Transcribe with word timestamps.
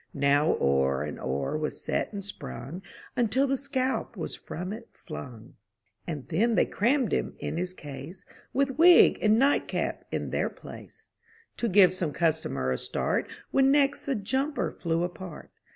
Now 0.15 0.57
o'er 0.59 1.03
and 1.03 1.19
o'er 1.19 1.55
was 1.55 1.79
set 1.83 2.11
and 2.11 2.25
sprung 2.25 2.81
Until 3.15 3.45
the 3.45 3.55
scalp 3.55 4.17
was 4.17 4.35
from 4.35 4.73
it 4.73 4.89
flung; 4.93 5.57
And 6.07 6.27
then 6.29 6.55
they 6.55 6.65
crammed 6.65 7.11
him 7.13 7.35
in 7.37 7.55
his 7.57 7.71
case, 7.71 8.25
With 8.51 8.79
wig 8.79 9.19
and 9.21 9.37
night 9.37 9.67
cap 9.67 10.03
in 10.09 10.31
their 10.31 10.49
place, 10.49 11.05
To 11.57 11.69
give 11.69 11.93
some 11.93 12.13
customer 12.13 12.71
a 12.71 12.79
start 12.79 13.29
When 13.51 13.69
next 13.71 14.01
the 14.07 14.15
jumper 14.15 14.71
flew 14.71 15.03
apart. 15.03 15.51